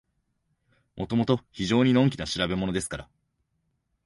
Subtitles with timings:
[0.95, 3.09] もともと非常にのんきな調べものですから、